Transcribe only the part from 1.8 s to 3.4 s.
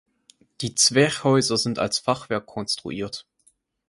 Fachwerk konstruiert.